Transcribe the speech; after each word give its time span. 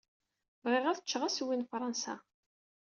Bɣiɣ 0.63 0.85
ad 0.87 0.99
cceɣ 1.03 1.21
assewwi 1.23 1.55
n 1.57 1.67
Fṛansa. 1.71 2.15